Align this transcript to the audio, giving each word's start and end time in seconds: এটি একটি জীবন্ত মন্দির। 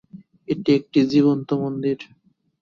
এটি 0.47 0.69
একটি 0.79 0.99
জীবন্ত 1.11 1.49
মন্দির। 1.63 1.97